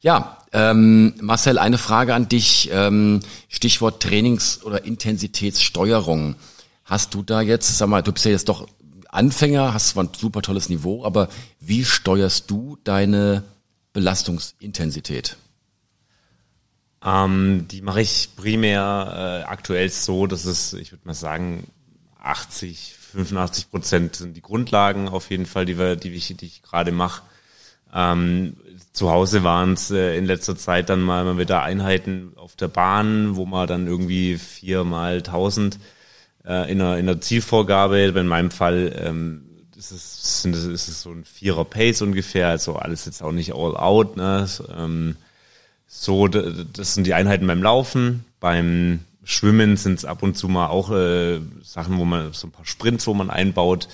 [0.00, 2.70] Ja, ähm, Marcel, eine Frage an dich.
[2.72, 6.36] Ähm, Stichwort Trainings- oder Intensitätssteuerung.
[6.84, 8.66] Hast du da jetzt, sag mal, du bist ja jetzt doch
[9.10, 13.42] Anfänger, hast zwar ein super tolles Niveau, aber wie steuerst du deine
[13.92, 15.36] Belastungsintensität?
[17.04, 21.66] Ähm, die mache ich primär äh, aktuell so, dass es, ich würde mal sagen,
[22.20, 26.62] 80, 85 Prozent sind die Grundlagen auf jeden Fall, die, wir, die, ich, die ich
[26.62, 27.22] gerade mache.
[27.92, 28.56] Ähm,
[28.92, 32.68] zu Hause waren es äh, in letzter Zeit dann mal, mal wieder Einheiten auf der
[32.68, 35.78] Bahn, wo man dann irgendwie vier mal tausend
[36.44, 38.00] äh, in, einer, in einer Zielvorgabe.
[38.00, 39.42] In meinem Fall ähm,
[39.76, 43.54] ist, es, sind, ist es so ein Vierer Pace ungefähr, also alles jetzt auch nicht
[43.54, 44.16] all out.
[44.16, 44.46] Ne?
[44.76, 45.16] Ähm,
[45.86, 48.24] so, das sind die Einheiten beim Laufen.
[48.38, 52.52] Beim Schwimmen sind es ab und zu mal auch äh, Sachen, wo man so ein
[52.52, 53.88] paar Sprints, wo man einbaut.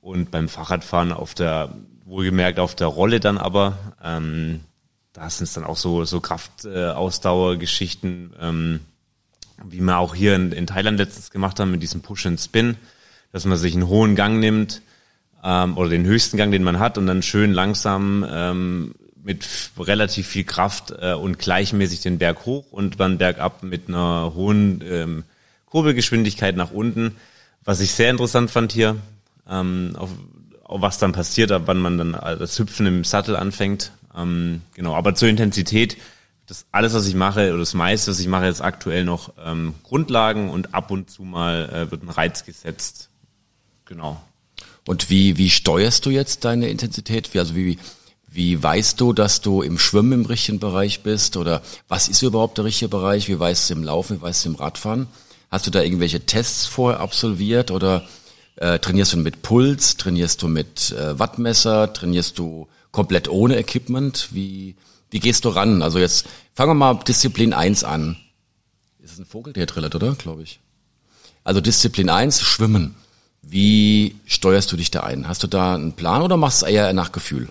[0.00, 1.74] Und beim Fahrradfahren auf der,
[2.08, 4.62] wohlgemerkt auf der Rolle dann aber, ähm,
[5.12, 8.80] da sind es dann auch so, so Kraftausdauergeschichten, äh, ähm,
[9.64, 12.76] wie wir auch hier in, in Thailand letztens gemacht haben mit diesem Push and Spin,
[13.32, 14.80] dass man sich einen hohen Gang nimmt
[15.44, 19.46] ähm, oder den höchsten Gang, den man hat und dann schön langsam ähm, mit
[19.78, 24.82] relativ viel Kraft äh, und gleichmäßig den Berg hoch und dann bergab mit einer hohen
[24.88, 25.24] ähm,
[25.66, 27.16] Kurbelgeschwindigkeit nach unten.
[27.64, 28.96] Was ich sehr interessant fand hier,
[29.48, 30.10] ähm, auf,
[30.68, 33.92] was dann passiert, ab wann man dann das Hüpfen im Sattel anfängt.
[34.16, 35.96] Ähm, genau, aber zur Intensität
[36.48, 39.74] das alles, was ich mache, oder das meiste, was ich mache, ist aktuell noch ähm,
[39.82, 43.10] Grundlagen und ab und zu mal äh, wird ein Reiz gesetzt.
[43.84, 44.20] Genau.
[44.86, 47.34] Und wie, wie steuerst du jetzt deine Intensität?
[47.34, 47.78] Wie, also wie,
[48.26, 51.36] wie weißt du, dass du im Schwimmen im richtigen Bereich bist?
[51.36, 53.28] Oder was ist überhaupt der richtige Bereich?
[53.28, 54.16] Wie weißt du im Laufen?
[54.16, 55.06] Wie weißt du im Radfahren?
[55.50, 58.08] Hast du da irgendwelche Tests vorher absolviert oder
[58.60, 59.96] äh, trainierst du mit Puls?
[59.96, 61.92] Trainierst du mit äh, Wattmesser?
[61.92, 64.28] Trainierst du komplett ohne Equipment?
[64.32, 64.76] Wie,
[65.10, 65.82] wie gehst du ran?
[65.82, 68.16] Also jetzt fangen wir mal Disziplin 1 an.
[69.00, 70.14] Ist es ein Vogel, der trillt, oder?
[70.14, 70.60] Glaube ich.
[71.44, 72.94] Also Disziplin 1, Schwimmen.
[73.42, 75.28] Wie steuerst du dich da ein?
[75.28, 77.48] Hast du da einen Plan oder machst du es eher nach Gefühl?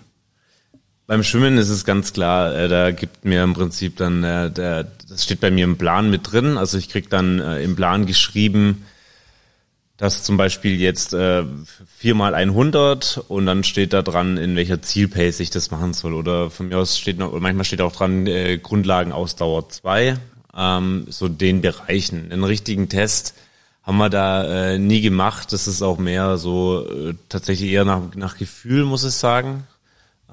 [1.06, 4.84] Beim Schwimmen ist es ganz klar, äh, da gibt mir im Prinzip dann, äh, der,
[5.08, 6.58] das steht bei mir im Plan mit drin.
[6.58, 8.84] Also ich krieg dann äh, im Plan geschrieben,
[9.98, 11.42] dass zum Beispiel jetzt äh,
[11.98, 16.14] viermal 100 und dann steht da dran, in welcher Zielpace ich das machen soll.
[16.14, 20.16] Oder von mir aus steht noch, manchmal steht auch dran, äh, Grundlagenausdauer 2,
[20.56, 22.30] ähm, so den Bereichen.
[22.30, 23.34] Einen richtigen Test
[23.82, 25.52] haben wir da äh, nie gemacht.
[25.52, 29.66] Das ist auch mehr so äh, tatsächlich eher nach, nach Gefühl, muss ich sagen.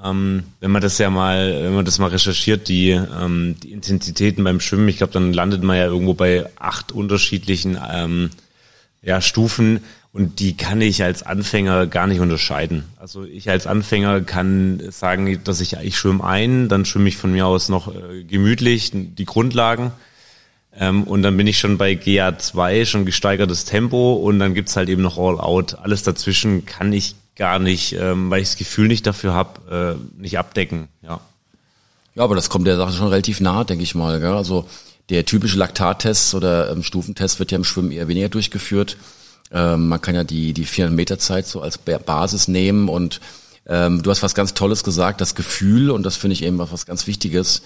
[0.03, 4.43] Ähm, wenn man das ja mal, wenn man das mal recherchiert, die, ähm, die Intensitäten
[4.43, 8.29] beim Schwimmen, ich glaube, dann landet man ja irgendwo bei acht unterschiedlichen ähm,
[9.05, 12.85] ja, Stufen und die kann ich als Anfänger gar nicht unterscheiden.
[12.97, 17.31] Also ich als Anfänger kann sagen, dass ich, ich schwimme ein, dann schwimme ich von
[17.31, 19.91] mir aus noch äh, gemütlich die Grundlagen
[20.77, 24.89] ähm, und dann bin ich schon bei GA2, schon gesteigertes Tempo und dann gibt's halt
[24.89, 25.77] eben noch All Out.
[25.79, 30.21] Alles dazwischen kann ich gar nicht, ähm, weil ich das Gefühl nicht dafür habe, äh,
[30.21, 30.87] nicht abdecken.
[31.01, 31.21] Ja.
[32.15, 34.19] ja, aber das kommt der Sache schon relativ nah, denke ich mal.
[34.19, 34.33] Gell?
[34.33, 34.67] Also
[35.09, 38.97] der typische Laktattest oder ähm, Stufentest wird ja im Schwimmen eher weniger durchgeführt.
[39.51, 43.21] Ähm, man kann ja die, die 400 Meter Zeit so als Basis nehmen und
[43.67, 46.85] ähm, du hast was ganz Tolles gesagt, das Gefühl und das finde ich eben was
[46.85, 47.61] ganz Wichtiges.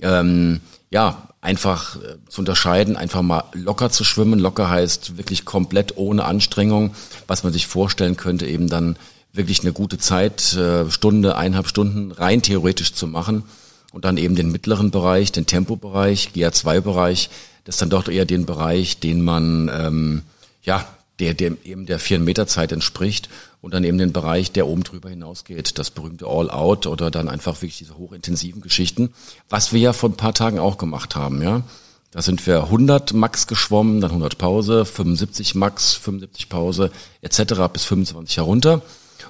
[0.00, 4.38] Ähm, ja, einfach äh, zu unterscheiden, einfach mal locker zu schwimmen.
[4.38, 6.94] Locker heißt wirklich komplett ohne Anstrengung,
[7.26, 8.96] was man sich vorstellen könnte, eben dann
[9.32, 13.44] wirklich eine gute Zeit, äh, Stunde, eineinhalb Stunden rein theoretisch zu machen
[13.92, 17.30] und dann eben den mittleren Bereich, den Tempobereich, GA2-Bereich,
[17.64, 20.22] das ist dann doch eher den Bereich, den man, ähm,
[20.62, 20.86] ja,
[21.20, 23.28] der, der eben der vier Meter Zeit entspricht
[23.60, 27.56] und dann eben den Bereich, der oben drüber hinausgeht, das berühmte All-Out oder dann einfach
[27.62, 29.12] wirklich diese hochintensiven Geschichten,
[29.48, 31.62] was wir ja vor ein paar Tagen auch gemacht haben, ja.
[32.10, 36.90] Da sind wir 100 Max geschwommen, dann 100 Pause, 75 Max, 75 Pause
[37.22, 37.54] etc.
[37.72, 38.82] bis 25 herunter.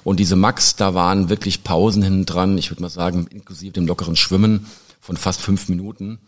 [0.03, 3.87] Und diese Max, da waren wirklich Pausen hinten dran, ich würde mal sagen, inklusive dem
[3.87, 4.67] lockeren Schwimmen
[4.99, 6.19] von fast fünf Minuten.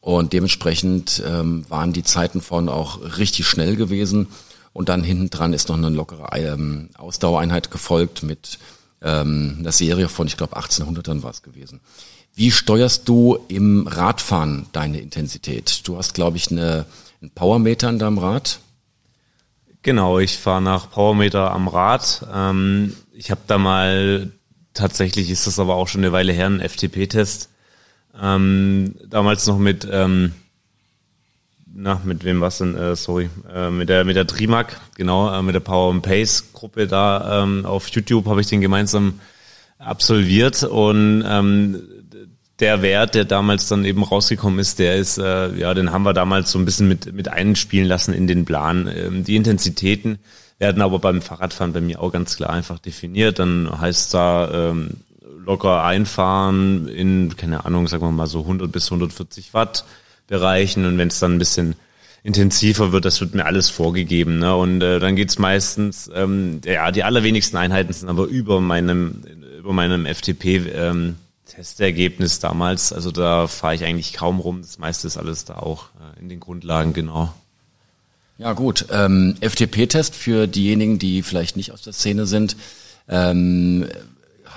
[0.00, 4.28] Und dementsprechend ähm, waren die Zeiten vorne auch richtig schnell gewesen.
[4.72, 8.58] Und dann hinten dran ist noch eine lockere ähm, Ausdauereinheit gefolgt mit
[9.02, 11.80] ähm, einer Serie von, ich glaube, 1800ern war es gewesen.
[12.34, 15.86] Wie steuerst du im Radfahren deine Intensität?
[15.86, 16.86] Du hast, glaube ich, eine,
[17.20, 18.60] einen Powermeter an deinem Rad.
[19.82, 22.26] Genau, ich fahre nach Powermeter am Rad.
[22.32, 24.30] Ähm, ich habe da mal,
[24.74, 27.50] tatsächlich ist das aber auch schon eine Weile her, einen FTP-Test.
[28.20, 30.32] Ähm, damals noch mit ähm,
[31.72, 32.76] na, mit wem war's denn?
[32.76, 36.52] Äh, sorry, äh, mit der mit der Trimac, genau, äh, mit der Power and Pace
[36.52, 39.20] Gruppe da ähm, auf YouTube habe ich den gemeinsam
[39.78, 41.82] absolviert und ähm,
[42.58, 46.12] der Wert, der damals dann eben rausgekommen ist, der ist, äh, ja, den haben wir
[46.12, 48.90] damals so ein bisschen mit mit einspielen lassen in den Plan.
[48.94, 50.18] Ähm, die Intensitäten
[50.60, 53.40] werden aber beim Fahrradfahren bei mir auch ganz klar einfach definiert.
[53.40, 54.90] Dann heißt da ähm,
[55.44, 59.84] locker einfahren in keine Ahnung, sagen wir mal so 100 bis 140 Watt
[60.28, 61.74] Bereichen und wenn es dann ein bisschen
[62.22, 64.38] intensiver wird, das wird mir alles vorgegeben.
[64.38, 64.54] Ne?
[64.54, 69.22] Und äh, dann geht's meistens, ähm, ja, die allerwenigsten Einheiten sind aber über meinem,
[69.58, 72.92] über meinem FTP ähm, Testergebnis damals.
[72.92, 74.60] Also da fahre ich eigentlich kaum rum.
[74.60, 77.34] Das meiste ist alles da auch äh, in den Grundlagen, genau.
[78.40, 82.56] Ja gut, ähm, FTP-Test für diejenigen, die vielleicht nicht aus der Szene sind,
[83.06, 83.86] ähm,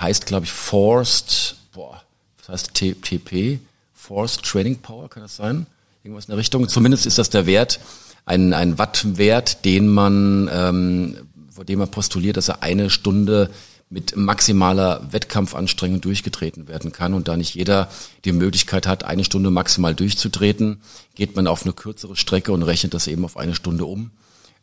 [0.00, 2.02] heißt glaube ich Forced, boah,
[2.38, 3.58] was heißt TP?
[3.92, 5.66] Force Training Power, kann das sein?
[6.02, 6.66] Irgendwas in der Richtung.
[6.66, 7.78] Zumindest ist das der Wert,
[8.24, 11.18] ein, ein Wattwert, den man, ähm,
[11.50, 13.50] vor dem man postuliert, dass er eine Stunde
[13.90, 17.88] mit maximaler Wettkampfanstrengung durchgetreten werden kann und da nicht jeder
[18.24, 20.80] die Möglichkeit hat, eine Stunde maximal durchzutreten,
[21.14, 24.10] geht man auf eine kürzere Strecke und rechnet das eben auf eine Stunde um,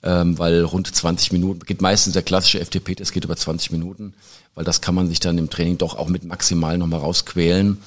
[0.04, 4.14] ähm, weil rund 20 Minuten, geht meistens der klassische FTP, das geht über 20 Minuten,
[4.56, 7.78] weil das kann man sich dann im Training doch auch mit maximal nochmal rausquälen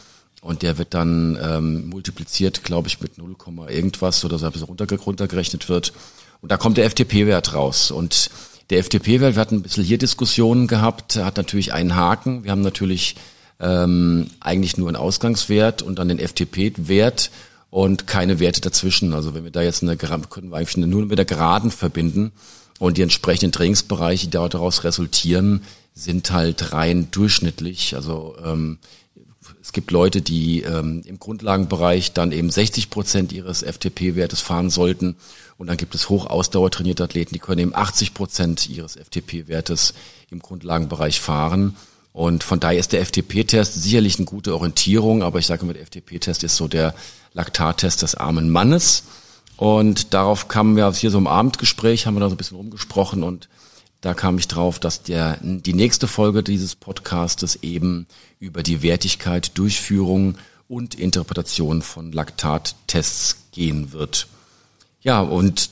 [0.44, 3.34] und der wird dann ähm, multipliziert, glaube ich, mit 0,
[3.68, 5.94] irgendwas oder so, bis runter, runtergerechnet wird.
[6.42, 7.90] Und da kommt der FTP-Wert raus.
[7.90, 8.28] Und
[8.70, 12.44] der FTP-Wert, wir hatten ein bisschen hier Diskussionen gehabt, hat natürlich einen Haken.
[12.44, 13.16] Wir haben natürlich
[13.60, 17.30] ähm, eigentlich nur einen Ausgangswert und dann den FTP-Wert
[17.70, 19.14] und keine Werte dazwischen.
[19.14, 22.32] Also wenn wir da jetzt eine, können wir eigentlich nur mit der Geraden verbinden
[22.78, 25.62] und die entsprechenden Trainingsbereiche, die daraus resultieren,
[25.94, 27.94] sind halt rein durchschnittlich.
[27.94, 28.78] Also ähm,
[29.64, 35.16] es gibt Leute, die ähm, im Grundlagenbereich dann eben 60 Prozent ihres FTP-Wertes fahren sollten.
[35.56, 39.94] Und dann gibt es hochausdauertrainierte Athleten, die können eben 80 Prozent ihres FTP-Wertes
[40.30, 41.76] im Grundlagenbereich fahren.
[42.12, 45.86] Und von daher ist der FTP-Test sicherlich eine gute Orientierung, aber ich sage immer, der
[45.86, 46.94] FTP-Test ist so der
[47.32, 49.04] Laktattest des armen Mannes.
[49.56, 53.22] Und darauf kamen wir hier so im Abendgespräch, haben wir da so ein bisschen rumgesprochen
[53.22, 53.48] und
[54.04, 58.06] da kam ich drauf, dass der, die nächste Folge dieses Podcastes eben
[58.38, 60.36] über die Wertigkeit, Durchführung
[60.68, 64.26] und Interpretation von Laktattests gehen wird.
[65.00, 65.70] Ja, und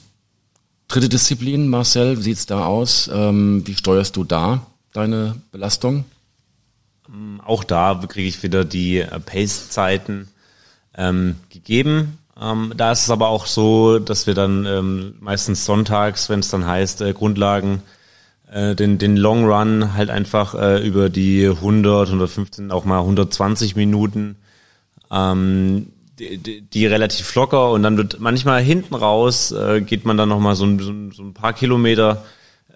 [0.93, 3.09] Dritte Disziplin, Marcel, wie sieht's da aus?
[3.11, 6.05] Ähm, wie steuerst du da deine Belastung?
[7.47, 10.29] Auch da kriege ich wieder die äh, Pace-Zeiten
[10.95, 12.19] ähm, gegeben.
[12.39, 16.51] Ähm, da ist es aber auch so, dass wir dann ähm, meistens sonntags, wenn es
[16.51, 17.83] dann heißt, äh, Grundlagen,
[18.53, 23.77] äh, den, den Long Run halt einfach äh, über die 100, 115, auch mal 120
[23.77, 24.37] Minuten,
[25.11, 25.89] ähm,
[26.19, 30.29] die, die, die relativ locker und dann wird manchmal hinten raus, äh, geht man dann
[30.29, 32.25] nochmal so, so, so ein paar Kilometer,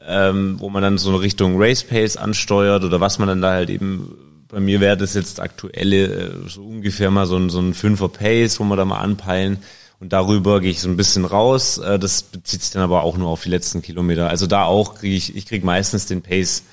[0.07, 3.53] ähm, wo man dann so eine Richtung Race Pace ansteuert oder was man dann da
[3.53, 4.17] halt eben
[4.49, 8.09] bei mir wäre das jetzt aktuelle äh, so ungefähr mal so ein, so ein Fünfer
[8.09, 9.59] Pace, wo wir da mal anpeilen.
[9.99, 11.79] Und darüber gehe ich so ein bisschen raus.
[11.79, 14.29] Äh, das bezieht sich dann aber auch nur auf die letzten Kilometer.
[14.29, 16.65] Also da auch kriege ich, ich kriege meistens den Pace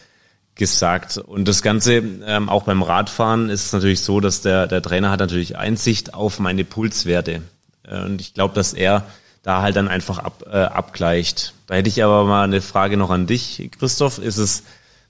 [0.55, 1.17] gesagt.
[1.17, 5.09] Und das Ganze, ähm, auch beim Radfahren, ist es natürlich so, dass der, der Trainer
[5.09, 7.41] hat natürlich Einsicht auf meine Pulswerte.
[7.83, 9.05] Äh, und ich glaube, dass er
[9.41, 11.53] da halt dann einfach ab, äh, abgleicht.
[11.67, 14.19] Da hätte ich aber mal eine Frage noch an dich, Christoph.
[14.19, 14.63] Ist es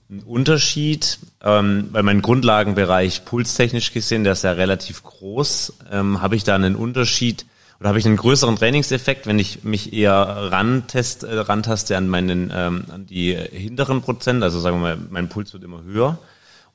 [0.09, 6.35] ein Unterschied, ähm, weil mein Grundlagenbereich pulstechnisch gesehen, der ist ja relativ groß, ähm, habe
[6.35, 7.45] ich da einen Unterschied
[7.79, 12.51] oder habe ich einen größeren Trainingseffekt, wenn ich mich eher rantest, äh, rantaste an meinen
[12.53, 16.17] ähm, an die hinteren Prozent, also sagen wir mal, mein Puls wird immer höher.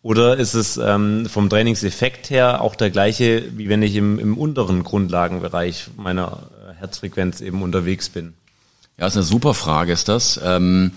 [0.03, 4.39] Oder ist es ähm, vom Trainingseffekt her auch der gleiche, wie wenn ich im, im
[4.39, 8.35] unteren Grundlagenbereich meiner äh, Herzfrequenz eben unterwegs bin?
[8.97, 10.41] Ja, ist eine super Frage, ist das.
[10.43, 10.93] Ähm,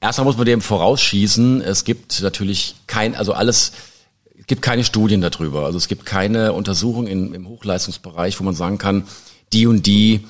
[0.00, 3.72] Erstmal muss man dem vorausschießen, es gibt natürlich kein, also alles,
[4.38, 5.66] es gibt keine Studien darüber.
[5.66, 9.04] Also es gibt keine Untersuchung in, im Hochleistungsbereich, wo man sagen kann,
[9.52, 10.20] die und die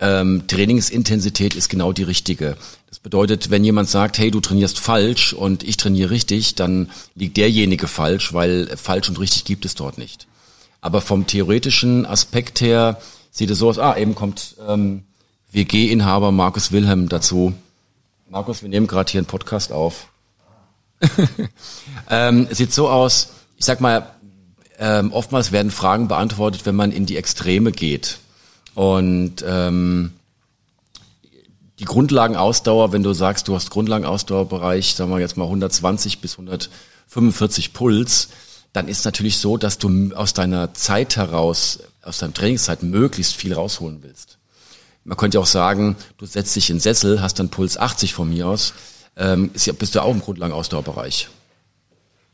[0.00, 2.56] ähm, Trainingsintensität ist genau die richtige.
[2.88, 7.36] Das bedeutet, wenn jemand sagt, hey, du trainierst falsch und ich trainiere richtig, dann liegt
[7.36, 10.26] derjenige falsch, weil falsch und richtig gibt es dort nicht.
[10.80, 15.02] Aber vom theoretischen Aspekt her sieht es so aus, ah, eben kommt ähm,
[15.52, 17.52] WG-Inhaber Markus Wilhelm dazu.
[18.30, 20.08] Markus, wir nehmen gerade hier einen Podcast auf.
[22.10, 24.10] ähm, sieht so aus, ich sag mal,
[24.78, 28.18] ähm, oftmals werden Fragen beantwortet, wenn man in die Extreme geht.
[28.74, 30.12] Und ähm,
[31.78, 37.72] die Grundlagenausdauer, wenn du sagst, du hast Grundlagenausdauerbereich, sagen wir jetzt mal 120 bis 145
[37.72, 38.28] Puls,
[38.72, 43.54] dann ist natürlich so, dass du aus deiner Zeit heraus, aus deiner Trainingszeit möglichst viel
[43.54, 44.38] rausholen willst.
[45.04, 48.46] Man könnte auch sagen, du setzt dich in Sessel, hast dann Puls 80 von mir
[48.46, 48.74] aus,
[49.16, 51.28] ähm, bist du auch im Grundlagenausdauerbereich.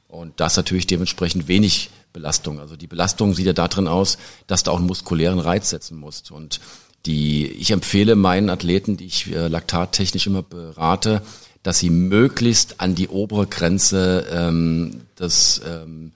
[0.08, 2.58] Und das natürlich dementsprechend wenig Belastung.
[2.60, 6.30] Also die Belastung sieht ja darin aus, dass du auch einen muskulären Reiz setzen musst.
[6.30, 6.60] Und
[7.04, 11.20] die, ich empfehle meinen Athleten, die ich äh, laktattechnisch immer berate,
[11.62, 16.12] dass sie möglichst an die obere Grenze ähm, des ähm,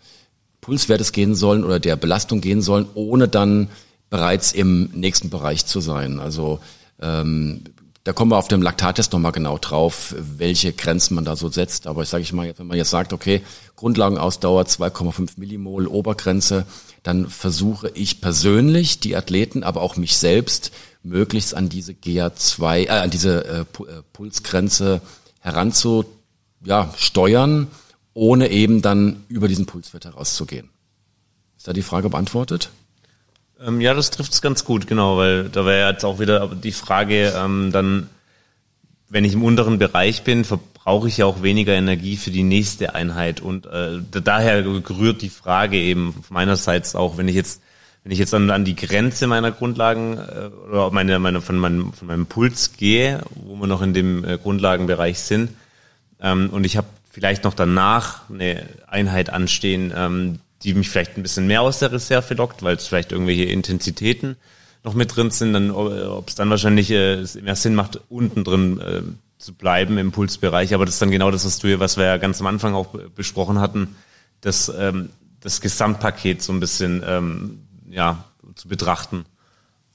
[0.62, 3.68] Pulswertes gehen sollen oder der Belastung gehen sollen, ohne dann
[4.08, 6.20] bereits im nächsten Bereich zu sein.
[6.20, 6.60] Also
[7.00, 7.64] ähm,
[8.08, 11.86] da kommen wir auf dem Laktattest nochmal genau drauf, welche Grenzen man da so setzt.
[11.86, 13.42] Aber ich sage ich mal, wenn man jetzt sagt, okay,
[13.76, 16.64] Grundlagenausdauer 2,5 Millimol Obergrenze,
[17.02, 22.88] dann versuche ich persönlich die Athleten, aber auch mich selbst möglichst an diese GA2, äh,
[22.88, 25.02] an diese äh, äh, Pulsgrenze
[25.40, 26.06] heranzu
[26.64, 27.66] ja, steuern,
[28.14, 30.70] ohne eben dann über diesen Pulswert herauszugehen.
[31.58, 32.70] Ist da die Frage beantwortet?
[33.60, 36.72] Ähm, ja, das trifft es ganz gut, genau, weil da wäre jetzt auch wieder die
[36.72, 38.08] Frage, ähm, dann,
[39.08, 42.94] wenn ich im unteren Bereich bin, verbrauche ich ja auch weniger Energie für die nächste
[42.94, 43.40] Einheit.
[43.40, 47.62] Und äh, daher gerührt die Frage eben meinerseits auch, wenn ich jetzt
[48.04, 51.92] wenn ich jetzt an, an die Grenze meiner Grundlagen äh, oder meine, meine, von, meinem,
[51.92, 55.50] von meinem Puls gehe, wo wir noch in dem äh, Grundlagenbereich sind,
[56.20, 61.22] ähm, und ich habe vielleicht noch danach eine Einheit anstehen, ähm, die mich vielleicht ein
[61.22, 64.36] bisschen mehr aus der Reserve lockt, weil es vielleicht irgendwelche Intensitäten
[64.84, 68.80] noch mit drin sind, dann ob es dann wahrscheinlich äh, mehr Sinn macht, unten drin
[68.80, 69.02] äh,
[69.38, 70.74] zu bleiben im Pulsbereich.
[70.74, 72.74] Aber das ist dann genau das, was du hier, was wir ja ganz am Anfang
[72.74, 73.96] auch besprochen hatten,
[74.40, 79.24] das, ähm, das Gesamtpaket so ein bisschen ähm, ja, zu betrachten.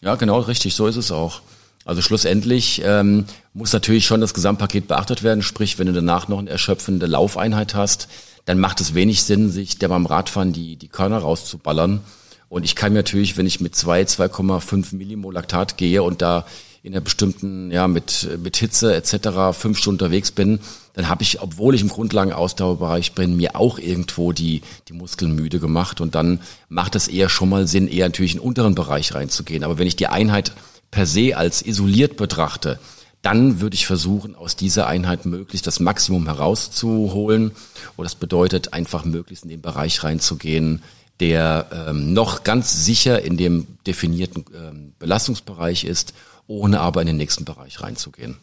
[0.01, 1.41] Ja, genau, richtig, so ist es auch.
[1.85, 6.39] Also schlussendlich ähm, muss natürlich schon das Gesamtpaket beachtet werden, sprich, wenn du danach noch
[6.39, 8.07] eine erschöpfende Laufeinheit hast,
[8.45, 12.01] dann macht es wenig Sinn, sich der beim Radfahren die, die Körner rauszuballern.
[12.49, 16.45] Und ich kann mir natürlich, wenn ich mit zwei 2,5 Millimol Laktat gehe und da
[16.83, 19.57] in einer bestimmten, ja, mit, mit Hitze etc.
[19.57, 20.59] fünf Stunden unterwegs bin,
[20.93, 25.59] dann habe ich, obwohl ich im Grundlagenausdauerbereich bin, mir auch irgendwo die, die Muskeln müde
[25.59, 26.01] gemacht.
[26.01, 29.63] Und dann macht es eher schon mal Sinn, eher natürlich in den unteren Bereich reinzugehen.
[29.63, 30.51] Aber wenn ich die Einheit
[30.91, 32.79] per se als isoliert betrachte,
[33.23, 37.51] dann würde ich versuchen, aus dieser Einheit möglichst das Maximum herauszuholen.
[37.95, 40.83] Und das bedeutet einfach möglichst in den Bereich reinzugehen,
[41.21, 46.13] der ähm, noch ganz sicher in dem definierten ähm, Belastungsbereich ist,
[46.47, 48.35] ohne aber in den nächsten Bereich reinzugehen.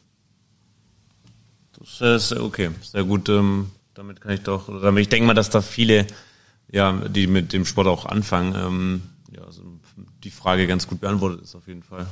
[1.79, 3.29] Das ist okay, sehr gut.
[3.29, 6.07] Ähm, damit kann ich doch, damit ich denke mal, dass da viele,
[6.73, 9.03] ja, die mit dem Sport auch anfangen, ähm,
[9.37, 9.63] ja, also
[10.25, 12.07] die Frage ganz gut beantwortet ist auf jeden Fall.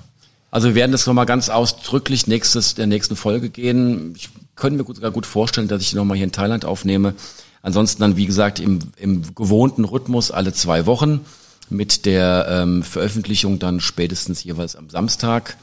[0.50, 4.14] Also wir werden das nochmal ganz ausdrücklich nächstes, der nächsten Folge gehen.
[4.16, 7.14] Ich könnte mir sogar gut vorstellen, dass ich nochmal hier in Thailand aufnehme.
[7.60, 11.20] Ansonsten dann, wie gesagt, im, im gewohnten Rhythmus alle zwei Wochen
[11.68, 15.56] mit der ähm, Veröffentlichung dann spätestens jeweils am Samstag.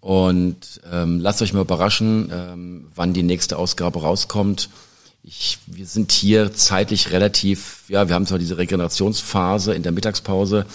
[0.00, 4.68] Und ähm, lasst euch mal überraschen, ähm, wann die nächste Ausgabe rauskommt.
[5.22, 10.66] Ich, wir sind hier zeitlich relativ, ja, wir haben zwar diese Regenerationsphase in der Mittagspause,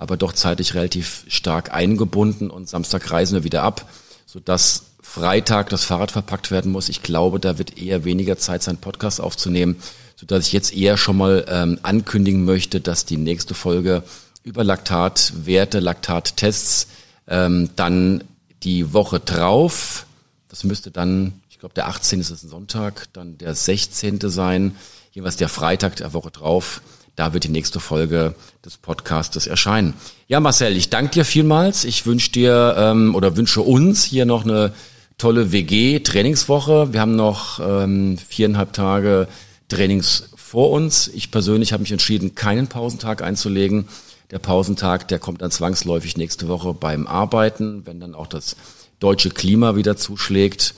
[0.00, 3.86] aber doch zeitlich relativ stark eingebunden und Samstag reisen wir wieder ab,
[4.24, 6.88] sodass Freitag das Fahrrad verpackt werden muss.
[6.88, 9.76] Ich glaube, da wird eher weniger Zeit sein, Podcast aufzunehmen,
[10.16, 14.02] sodass ich jetzt eher schon mal ähm, ankündigen möchte, dass die nächste Folge
[14.42, 16.86] über Laktatwerte, Laktattests
[17.28, 18.24] ähm, dann
[18.62, 20.06] die Woche drauf,
[20.48, 22.20] das müsste dann, ich glaube der 18.
[22.20, 24.18] ist ein Sonntag, dann der 16.
[24.30, 24.76] sein,
[25.12, 26.80] jeweils der Freitag der Woche drauf,
[27.20, 29.92] da wird die nächste Folge des Podcastes erscheinen.
[30.26, 31.84] Ja, Marcel, ich danke dir vielmals.
[31.84, 34.72] Ich wünsche dir ähm, oder wünsche uns hier noch eine
[35.18, 36.94] tolle WG-Trainingswoche.
[36.94, 39.28] Wir haben noch ähm, viereinhalb Tage
[39.68, 41.08] Trainings vor uns.
[41.08, 43.86] Ich persönlich habe mich entschieden, keinen Pausentag einzulegen.
[44.30, 48.56] Der Pausentag, der kommt dann zwangsläufig nächste Woche beim Arbeiten, wenn dann auch das
[48.98, 50.74] deutsche Klima wieder zuschlägt.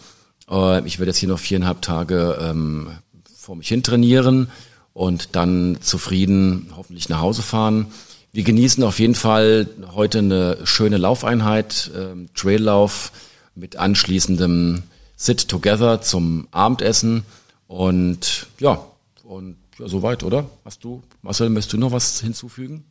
[0.51, 2.89] Äh, ich werde jetzt hier noch viereinhalb Tage ähm,
[3.33, 4.49] vor mich hin trainieren
[4.95, 7.87] und dann zufrieden hoffentlich nach Hause fahren.
[8.33, 13.13] Wir genießen auf jeden Fall heute eine schöne Laufeinheit, ähm, Traillauf
[13.55, 14.83] mit anschließendem
[15.17, 17.25] Sit Together zum Abendessen
[17.67, 18.85] und ja,
[19.23, 20.47] und ja, soweit, oder?
[20.65, 22.85] Hast du, Marcel, möchtest du noch was hinzufügen?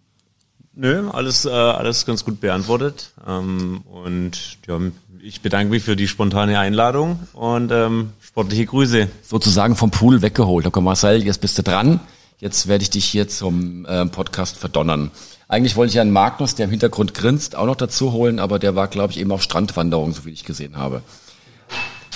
[0.73, 3.11] Nö, alles, äh, alles ganz gut beantwortet.
[3.27, 4.79] Ähm, und ja,
[5.23, 9.07] ich bedanke mich für die spontane Einladung und ähm, sportliche Grüße.
[9.21, 10.65] Sozusagen vom Pool weggeholt.
[10.65, 11.99] Okay, Marcel, jetzt bist du dran.
[12.39, 15.11] Jetzt werde ich dich hier zum äh, Podcast verdonnern.
[15.47, 18.75] Eigentlich wollte ich einen Magnus, der im Hintergrund grinst, auch noch dazu holen, aber der
[18.75, 21.03] war, glaube ich, eben auf Strandwanderung, so wie ich gesehen habe.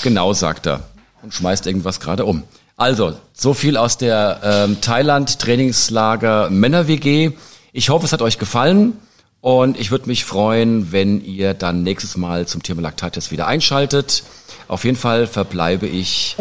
[0.04, 0.82] Genau, sagt er.
[1.22, 2.44] Und schmeißt irgendwas gerade um.
[2.78, 7.32] Also, so viel aus der ähm, Thailand-Trainingslager Männer-WG.
[7.72, 8.94] Ich hoffe, es hat euch gefallen
[9.46, 14.24] und ich würde mich freuen, wenn ihr dann nächstes Mal zum Thema Laktattest wieder einschaltet.
[14.68, 16.36] Auf jeden Fall verbleibe ich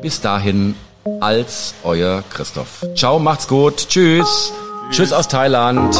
[0.00, 0.74] bis dahin
[1.20, 2.86] als euer Christoph.
[2.94, 3.90] Ciao, macht's gut.
[3.90, 4.54] Tschüss.
[4.88, 5.94] Tschüss, Tschüss aus Thailand.